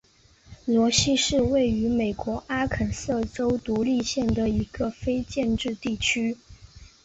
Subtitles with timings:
[0.65, 6.35] 罗西是位于美国阿肯色州独立县的一个非建制地区。